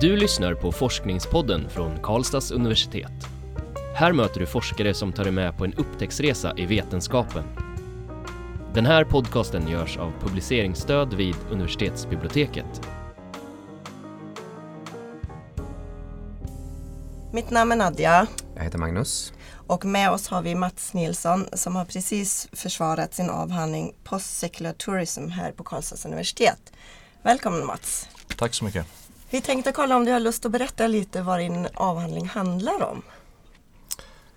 [0.00, 3.12] Du lyssnar på Forskningspodden från Karlstads universitet.
[3.94, 7.44] Här möter du forskare som tar dig med på en upptäcktsresa i vetenskapen.
[8.74, 12.88] Den här podcasten görs av publiceringsstöd vid universitetsbiblioteket.
[17.32, 18.26] Mitt namn är Nadja
[18.56, 19.32] Jag heter Magnus.
[19.66, 25.28] och med oss har vi Mats Nilsson som har precis försvarat sin avhandling Post-Secular Tourism
[25.28, 26.72] här på Karlstads universitet.
[27.22, 28.08] Välkommen Mats!
[28.36, 29.07] Tack så mycket.
[29.30, 33.02] Vi tänkte kolla om du har lust att berätta lite vad din avhandling handlar om.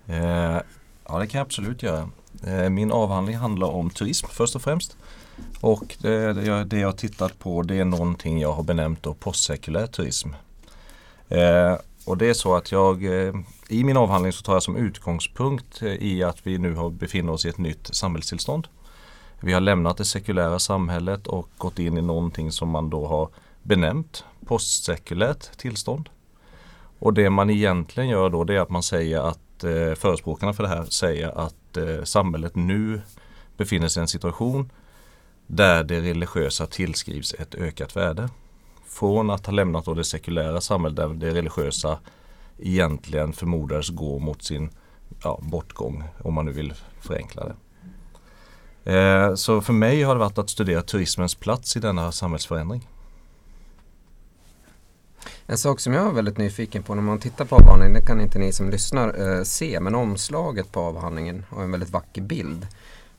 [0.06, 0.60] Eh,
[1.08, 2.10] ja, det kan jag absolut göra.
[2.46, 4.96] Eh, min avhandling handlar om turism först och främst.
[5.60, 9.02] Och det, det, jag, det jag har tittat på det är någonting jag har benämnt
[9.02, 10.28] då postsekulär turism.
[11.28, 13.34] Eh, och det är så att jag eh,
[13.68, 17.32] i min avhandling så tar jag som utgångspunkt eh, i att vi nu har befinner
[17.32, 18.68] oss i ett nytt samhällstillstånd.
[19.40, 23.28] Vi har lämnat det sekulära samhället och gått in i någonting som man då har
[23.62, 26.08] benämnt postsekulärt tillstånd.
[26.98, 30.62] Och det man egentligen gör då det är att man säger att eh, förespråkarna för
[30.62, 33.00] det här säger att eh, samhället nu
[33.56, 34.70] befinner sig i en situation
[35.46, 38.28] där det religiösa tillskrivs ett ökat värde.
[38.86, 41.98] Från att ha lämnat då det sekulära samhället där det religiösa
[42.58, 44.70] egentligen förmodades gå mot sin
[45.22, 47.54] ja, bortgång om man nu vill förenkla det.
[48.84, 52.88] Eh, så för mig har det varit att studera turismens plats i denna samhällsförändring.
[55.52, 58.20] En sak som jag är väldigt nyfiken på när man tittar på avhandlingen, det kan
[58.20, 62.66] inte ni som lyssnar eh, se, men omslaget på avhandlingen har en väldigt vacker bild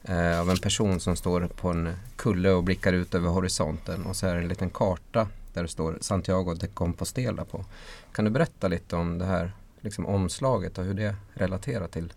[0.03, 4.15] eh, av en person som står på en kulle och blickar ut över horisonten och
[4.15, 7.65] så är det en liten karta där det står Santiago de Compostela på.
[8.11, 12.13] Kan du berätta lite om det här liksom omslaget och hur det relaterar till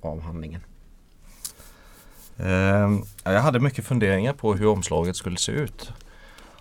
[0.00, 0.60] avhandlingen?
[2.36, 2.90] Eh,
[3.24, 5.90] jag hade mycket funderingar på hur omslaget skulle se ut.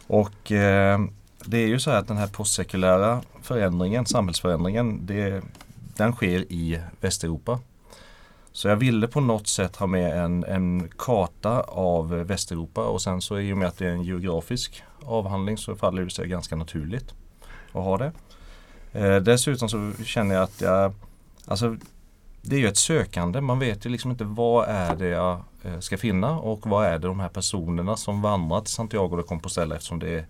[0.08, 1.00] Och eh,
[1.46, 5.44] det är ju så här att den här postsekulära förändringen, samhällsförändringen, det,
[5.98, 7.60] den sker i Västeuropa.
[8.52, 13.22] Så jag ville på något sätt ha med en, en karta av Västeuropa och sen
[13.22, 16.56] så i och med att det är en geografisk avhandling så faller det sig ganska
[16.56, 17.14] naturligt
[17.72, 18.12] att ha det.
[18.92, 20.94] Eh, dessutom så känner jag att jag,
[21.46, 21.78] alltså
[22.42, 23.42] det är ju ett sökande.
[23.42, 27.00] Man vet ju liksom inte vad är det jag eh, ska finna och vad är
[27.00, 30.26] det de här personerna som vandrar till Santiago de Compostela eftersom det är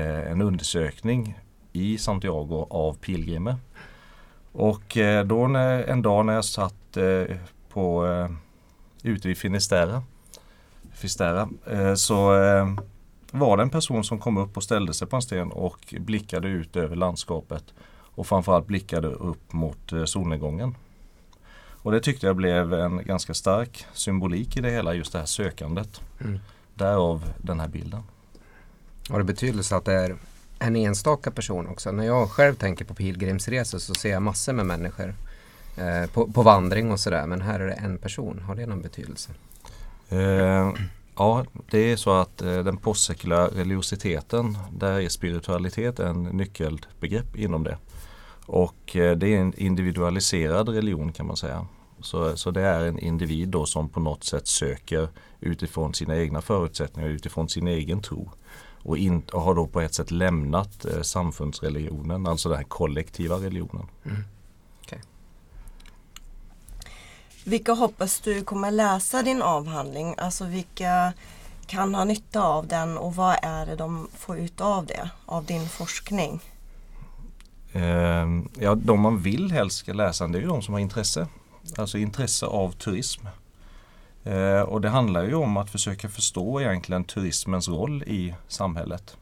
[0.00, 1.38] en undersökning
[1.72, 3.56] i Santiago av pilgrimer.
[4.52, 7.36] Och eh, då när, en dag när jag satt eh,
[7.68, 8.30] på, eh,
[9.02, 10.02] ute vid Finisterra,
[10.92, 12.68] Fisterra eh, så eh,
[13.30, 16.48] var det en person som kom upp och ställde sig på en sten och blickade
[16.48, 17.64] ut över landskapet
[18.14, 20.76] och framförallt blickade upp mot eh, solnedgången.
[21.82, 25.26] Och det tyckte jag blev en ganska stark symbolik i det hela, just det här
[25.26, 26.00] sökandet.
[26.20, 26.38] Mm.
[26.74, 28.02] Därav den här bilden.
[29.08, 30.16] Har det betydelse att det är
[30.58, 31.92] en enstaka person också?
[31.92, 35.14] När jag själv tänker på pilgrimsresor så ser jag massor med människor
[35.76, 37.26] eh, på, på vandring och sådär.
[37.26, 38.38] Men här är det en person.
[38.38, 39.30] Har det någon betydelse?
[40.08, 40.72] Eh,
[41.16, 47.64] ja, det är så att eh, den postsekulära religiositeten, där är spiritualitet en nyckelbegrepp inom
[47.64, 47.78] det.
[48.46, 51.66] Och eh, det är en individualiserad religion kan man säga.
[52.00, 55.08] Så, så det är en individ då som på något sätt söker
[55.40, 58.30] utifrån sina egna förutsättningar, utifrån sin egen tro.
[58.84, 63.36] Och, in, och har då på ett sätt lämnat eh, samfundsreligionen, alltså den här kollektiva
[63.36, 63.86] religionen.
[67.44, 70.14] Vilka hoppas du kommer läsa din avhandling?
[70.18, 71.12] Alltså vilka
[71.66, 75.44] kan ha nytta av den och vad är det de får ut av det, av
[75.44, 76.40] din forskning?
[77.72, 78.26] Eh,
[78.58, 81.26] ja, de man vill helst ska läsa det är ju de som har intresse.
[81.76, 83.26] Alltså intresse av turism.
[84.24, 89.16] Eh, och det handlar ju om att försöka förstå egentligen turismens roll i samhället.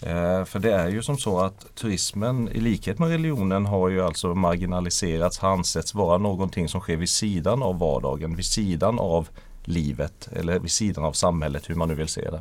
[0.00, 4.02] Eh, för det är ju som så att turismen i likhet med religionen har ju
[4.02, 9.28] alltså marginaliserats, har ansetts vara någonting som sker vid sidan av vardagen, vid sidan av
[9.64, 12.40] livet eller vid sidan av samhället hur man nu vill se det.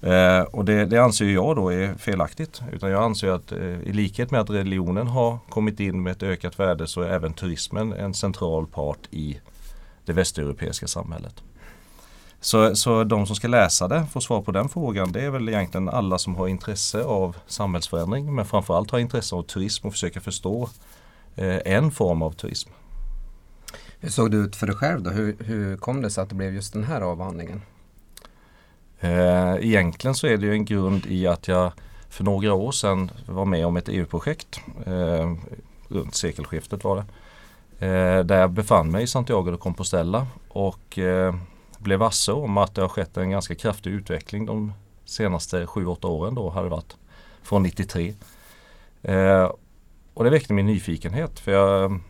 [0.00, 2.62] Eh, och det, det anser jag då är felaktigt.
[2.72, 6.22] Utan jag anser att eh, i likhet med att religionen har kommit in med ett
[6.22, 9.40] ökat värde så är även turismen en central part i
[10.08, 11.42] det västeuropeiska samhället.
[12.40, 15.12] Så, så de som ska läsa det får svar på den frågan.
[15.12, 19.42] Det är väl egentligen alla som har intresse av samhällsförändring men framförallt har intresse av
[19.42, 20.68] turism och försöka förstå
[21.36, 22.70] eh, en form av turism.
[24.00, 25.10] Hur såg det ut för dig själv då?
[25.10, 27.62] Hur, hur kom det sig att det blev just den här avhandlingen?
[29.00, 31.72] Eh, egentligen så är det ju en grund i att jag
[32.08, 34.60] för några år sedan var med om ett EU-projekt.
[34.86, 35.34] Eh,
[35.88, 37.04] runt sekelskiftet var det.
[37.78, 41.34] Eh, där jag befann mig i Santiago de Compostela och eh,
[41.78, 44.72] blev varse om att det har skett en ganska kraftig utveckling de
[45.04, 46.96] senaste 7-8 åren då hade det varit.
[47.42, 48.14] Från 93.
[49.02, 49.52] Eh,
[50.14, 52.00] och det väckte min nyfikenhet för jag,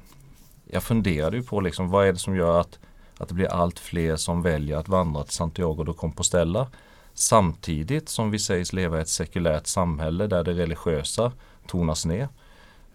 [0.64, 2.78] jag funderade ju på liksom, vad är det som gör att,
[3.18, 6.68] att det blir allt fler som väljer att vandra till Santiago de Compostela
[7.14, 11.32] samtidigt som vi sägs leva i ett sekulärt samhälle där det religiösa
[11.66, 12.28] tonas ner.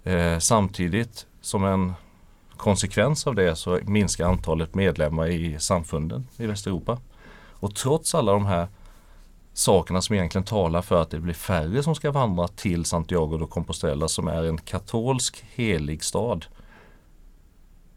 [0.04, 1.94] Eh, samtidigt som en
[2.64, 6.98] konsekvens av det så minskar antalet medlemmar i samfunden i Västeuropa.
[7.52, 8.68] Och trots alla de här
[9.54, 13.48] sakerna som egentligen talar för att det blir färre som ska vandra till Santiago de
[13.48, 16.46] Compostela som är en katolsk helig stad.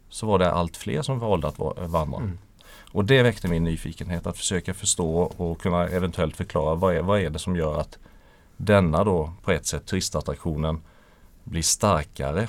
[0.09, 1.59] Så var det allt fler som valde att
[1.89, 2.17] vandra.
[2.17, 2.37] Mm.
[2.91, 7.21] Och det väckte min nyfikenhet att försöka förstå och kunna eventuellt förklara vad är, vad
[7.21, 7.97] är det som gör att
[8.57, 10.81] denna då på ett sätt turistattraktionen
[11.43, 12.47] blir starkare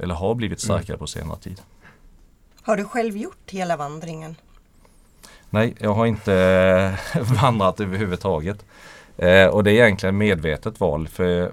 [0.00, 0.98] eller har blivit starkare mm.
[0.98, 1.60] på senare tid.
[2.62, 4.36] Har du själv gjort hela vandringen?
[5.50, 6.34] Nej, jag har inte
[7.14, 8.64] eh, vandrat överhuvudtaget.
[9.16, 11.08] Eh, och det är egentligen medvetet val.
[11.08, 11.52] För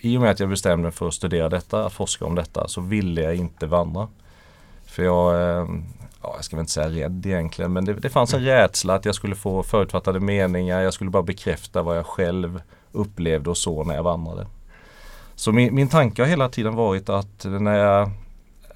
[0.00, 2.68] I och med att jag bestämde mig för att studera detta, att forska om detta,
[2.68, 4.08] så ville jag inte vandra.
[4.86, 5.68] För jag, eh,
[6.22, 9.04] ja, jag ska väl inte säga rädd egentligen, men det, det fanns en rädsla att
[9.04, 10.80] jag skulle få förutfattade meningar.
[10.80, 12.62] Jag skulle bara bekräfta vad jag själv
[12.92, 14.46] upplevde och såg när jag vandrade.
[15.34, 18.10] Så min, min tanke har hela tiden varit att när jag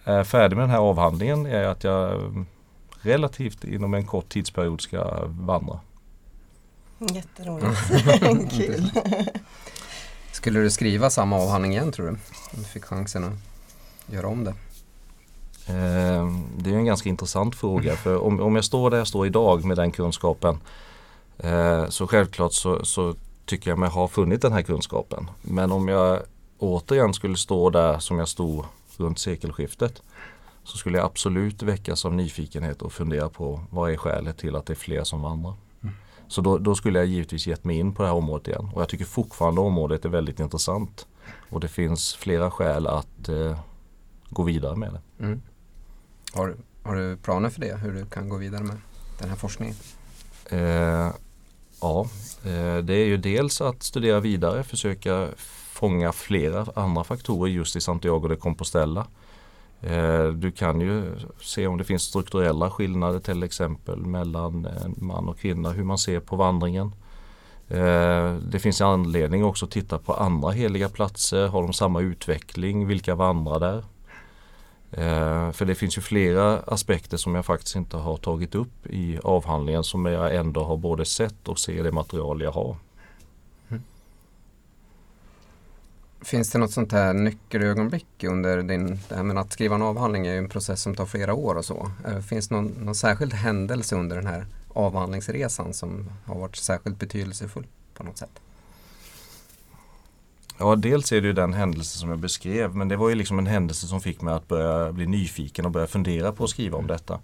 [0.05, 2.21] är färdig med den här avhandlingen är att jag
[3.01, 5.81] relativt inom en kort tidsperiod ska vandra.
[6.99, 8.91] Jätteroligt, kul.
[10.33, 12.13] Skulle du skriva samma avhandling igen tror du?
[12.13, 12.19] Om
[12.53, 14.55] du fick chansen att göra om det?
[15.69, 16.27] Eh,
[16.59, 19.65] det är en ganska intressant fråga för om, om jag står där jag står idag
[19.65, 20.61] med den kunskapen
[21.39, 23.15] eh, så självklart så, så
[23.45, 25.31] tycker jag mig ha funnit den här kunskapen.
[25.43, 26.23] Men om jag
[26.59, 28.65] återigen skulle stå där som jag stod
[28.97, 30.03] runt sekelskiftet
[30.65, 34.67] så skulle jag absolut väckas av nyfikenhet och fundera på vad är skälet till att
[34.67, 35.55] det är fler som vandrar.
[35.83, 35.95] Mm.
[36.29, 38.71] Så då, då, skulle jag givetvis gett mig in på det här området igen.
[38.75, 41.07] Och jag tycker fortfarande området är väldigt intressant.
[41.51, 43.59] Och det finns flera skäl att eh,
[44.31, 45.25] gå vidare med det.
[45.25, 45.43] Mm.
[46.33, 47.77] Har, har, du planer för det?
[47.77, 48.77] Hur du kan gå vidare med
[49.19, 49.77] den här forskningen?
[50.51, 51.11] Eh,
[51.81, 52.07] ja,
[52.45, 55.29] eh, det är ju dels att studera vidare, försöka
[55.77, 59.07] fånga flera andra faktorer just i Santiago de Compostela.
[59.81, 61.05] Eh, du kan ju
[61.41, 66.21] se om det finns strukturella skillnader till exempel mellan man och kvinna, hur man ser
[66.21, 66.93] på vandringen.
[67.69, 71.49] Eh, det finns anledning också att titta på andra heliga platser.
[71.49, 72.87] Har de samma utveckling?
[72.87, 73.85] Vilka vandrar där?
[74.91, 79.19] Eh, för det finns ju flera aspekter som jag faktiskt inte har tagit upp i
[79.25, 82.77] avhandlingen som jag ändå har både sett och ser det material jag har.
[86.21, 90.27] Finns det något sånt här nyckelögonblick under din, det här med att skriva en avhandling
[90.27, 91.91] är ju en process som tar flera år och så.
[92.09, 96.99] Eh, finns det någon, någon särskild händelse under den här avhandlingsresan som har varit särskilt
[96.99, 98.41] betydelsefull på något sätt?
[100.59, 103.39] Ja, dels är det ju den händelse som jag beskrev men det var ju liksom
[103.39, 106.79] en händelse som fick mig att börja bli nyfiken och börja fundera på att skriva
[106.79, 107.21] om detta.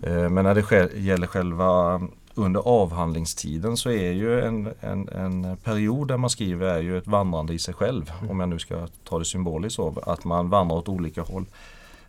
[0.00, 2.00] Eh, men när det gäller själva
[2.34, 7.06] under avhandlingstiden så är ju en, en, en, period där man skriver är ju ett
[7.06, 8.12] vandrande i sig själv.
[8.30, 9.94] Om jag nu ska ta det symboliskt så.
[10.02, 11.44] Att man vandrar åt olika håll.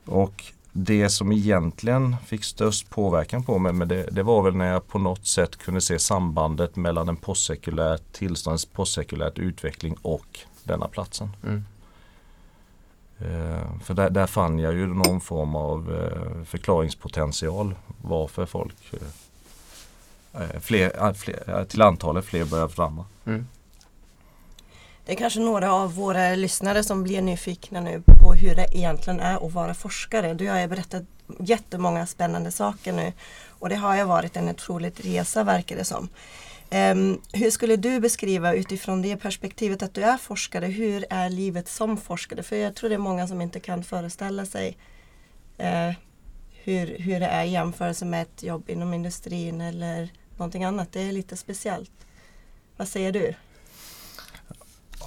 [0.05, 4.71] Och det som egentligen fick störst påverkan på mig men det, det, var väl när
[4.71, 10.87] jag på något sätt kunde se sambandet mellan en postsekulär tillstånd, postsekulär utveckling och denna
[10.87, 11.29] platsen.
[11.43, 11.63] Mm.
[13.21, 19.07] Uh, för där, där, fann jag ju någon form av uh, förklaringspotential varför folk Eh,
[20.61, 23.05] fler, fler, till antalet fler börjar vandra.
[23.25, 23.47] Mm.
[25.05, 29.19] Det är kanske några av våra lyssnare som blir nyfikna nu på hur det egentligen
[29.19, 30.33] är att vara forskare.
[30.33, 31.03] Du har ju berättat
[31.39, 33.13] jättemånga spännande saker nu
[33.47, 36.09] och det har ju varit en otrolig resa verkar det som.
[36.73, 41.67] Um, hur skulle du beskriva utifrån det perspektivet att du är forskare, hur är livet
[41.67, 42.43] som forskare?
[42.43, 44.77] För jag tror det är många som inte kan föreställa sig
[45.59, 45.95] uh,
[46.63, 50.09] hur, hur det är i jämförelse med ett jobb inom industrin eller
[50.41, 50.87] någonting annat.
[50.91, 51.91] Det är lite speciellt.
[52.77, 53.33] Vad säger du?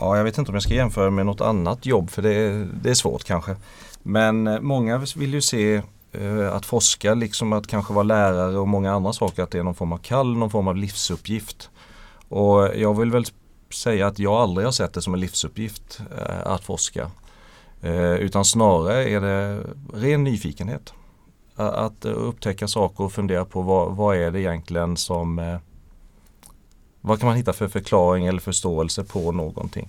[0.01, 2.69] Ja, jag vet inte om jag ska jämföra med något annat jobb för det är,
[2.83, 3.57] det är svårt kanske.
[4.03, 8.69] Men eh, många vill ju se eh, att forska liksom att kanske vara lärare och
[8.69, 11.71] många andra saker att det är någon form av kall, någon form av livsuppgift.
[12.29, 13.25] Och jag vill väl
[13.75, 17.11] säga att jag aldrig har sett det som en livsuppgift eh, att forska.
[17.83, 19.61] Eh, utan snarare är det
[19.95, 20.93] ren nyfikenhet
[21.57, 25.59] att upptäcka saker och fundera på vad, vad är det egentligen som
[27.07, 29.89] vad kan man hitta för förklaring eller förståelse på någonting.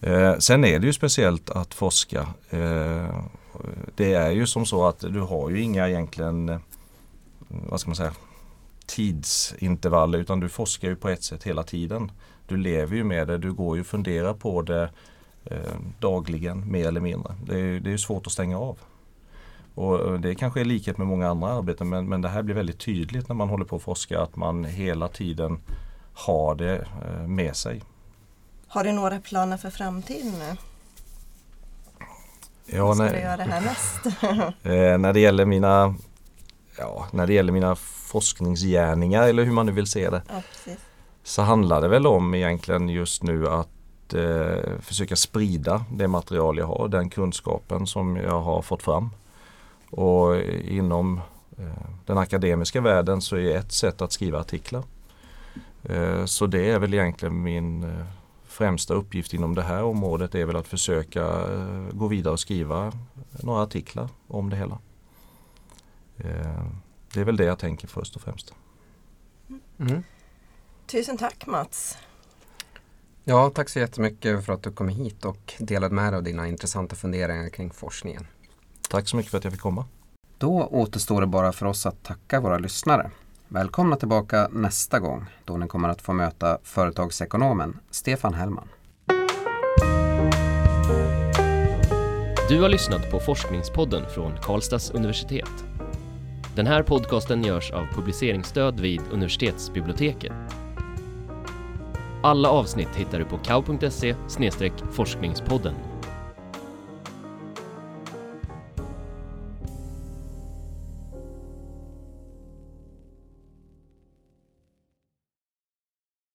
[0.00, 2.26] Eh, sen är det ju speciellt att forska.
[2.50, 3.08] Eh,
[3.96, 6.60] det är ju som så att du har ju inga egentligen
[7.48, 8.12] vad ska man säga
[8.86, 12.10] tidsintervaller utan du forskar ju på ett sätt hela tiden.
[12.48, 14.90] Du lever ju med det, du går ju och funderar på det
[15.44, 15.58] eh,
[15.98, 17.34] dagligen mer eller mindre.
[17.46, 18.78] Det är, det är svårt att stänga av.
[19.74, 22.78] Och det kanske är likhet med många andra arbeten men, men det här blir väldigt
[22.78, 25.58] tydligt när man håller på att forska att man hela tiden
[26.14, 27.82] har det eh, med sig.
[28.68, 30.56] Har du några planer för framtiden nu?
[32.66, 34.06] Ja, Vad ska när, du göra härnäst?
[34.62, 35.94] eh, när det gäller mina
[36.78, 40.42] ja, när det gäller mina forskningsgärningar eller hur man nu vill se det ja,
[41.22, 46.66] så handlar det väl om egentligen just nu att eh, försöka sprida det material jag
[46.66, 49.10] har, den kunskapen som jag har fått fram.
[49.96, 51.20] Och inom
[51.58, 54.84] eh, den akademiska världen så är ett sätt att skriva artiklar.
[55.82, 58.06] Eh, så det är väl egentligen min eh,
[58.44, 61.46] främsta uppgift inom det här området är väl att försöka
[61.92, 62.92] gå vidare och skriva
[63.42, 64.78] några artiklar om det hela.
[67.12, 68.54] Det är väl det jag tänker först och främst.
[69.78, 70.02] Mm.
[70.86, 71.98] Tusen tack Mats.
[73.24, 76.48] Ja, tack så jättemycket för att du kom hit och delade med dig av dina
[76.48, 78.26] intressanta funderingar kring forskningen.
[78.94, 79.84] Tack så mycket för att jag fick komma.
[80.38, 83.10] Då återstår det bara för oss att tacka våra lyssnare.
[83.48, 88.68] Välkomna tillbaka nästa gång då ni kommer att få möta företagsekonomen Stefan Hellman.
[92.48, 95.64] Du har lyssnat på Forskningspodden från Karlstads universitet.
[96.56, 100.32] Den här podcasten görs av publiceringsstöd vid universitetsbiblioteket.
[102.22, 104.14] Alla avsnitt hittar du på kau.se
[104.92, 105.74] forskningspodden.